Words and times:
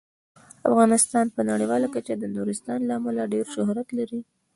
افغانستان 0.69 1.25
په 1.35 1.41
نړیواله 1.51 1.87
کچه 1.95 2.13
د 2.17 2.25
نورستان 2.35 2.79
له 2.87 2.93
امله 2.99 3.23
ډیر 3.33 3.45
شهرت 3.55 3.87
لري. 3.97 4.19